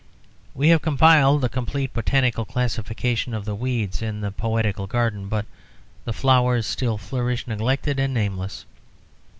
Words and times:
We 0.55 0.69
have 0.69 0.81
compiled 0.81 1.43
a 1.43 1.47
complete 1.47 1.93
botanical 1.93 2.43
classification 2.43 3.35
of 3.35 3.45
the 3.45 3.53
weeds 3.53 4.01
in 4.01 4.21
the 4.21 4.31
poetical 4.31 4.87
garden, 4.87 5.29
but 5.29 5.45
the 6.05 6.11
flowers 6.11 6.65
still 6.65 6.97
flourish, 6.97 7.45
neglected 7.45 7.99
and 7.99 8.11
nameless. 8.11 8.65